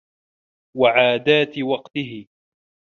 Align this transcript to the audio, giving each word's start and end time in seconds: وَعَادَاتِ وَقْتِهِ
وَعَادَاتِ 0.77 1.59
وَقْتِهِ 1.63 2.27